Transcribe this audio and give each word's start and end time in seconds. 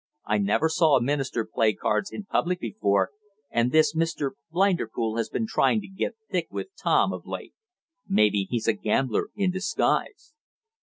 I 0.25 0.39
never 0.39 0.67
saw 0.67 0.95
a 0.97 1.03
minister 1.03 1.45
play 1.45 1.73
cards 1.73 2.09
in 2.09 2.25
public 2.25 2.59
before, 2.59 3.11
and 3.51 3.71
this 3.71 3.93
Mr. 3.95 4.31
Blinderpool 4.49 5.17
has 5.17 5.29
been 5.29 5.45
trying 5.45 5.79
to 5.81 5.87
get 5.87 6.15
thick 6.31 6.47
with 6.49 6.69
Tom, 6.75 7.13
of 7.13 7.27
late. 7.27 7.53
Maybe 8.07 8.47
he's 8.49 8.67
a 8.67 8.73
gambler 8.73 9.27
in 9.35 9.51
disguise." 9.51 10.33